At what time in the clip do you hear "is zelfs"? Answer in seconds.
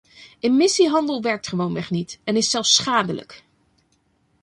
2.35-2.75